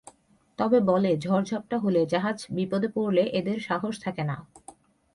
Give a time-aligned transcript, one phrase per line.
[0.59, 4.37] তবে বলে, ঝড়-ঝাপ্টা হলে, জাহাজ বিপদে পড়লে এদের সাহস থাকে না।